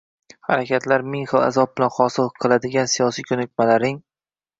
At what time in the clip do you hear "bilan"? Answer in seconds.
1.79-1.91